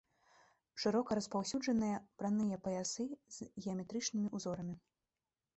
Шырока 0.83 1.17
распаўсюджаныя 1.19 1.99
браныя 2.21 2.57
паясы 2.69 3.05
з 3.37 3.51
геаметрычнымі 3.67 4.27
ўзорамі. 4.41 4.75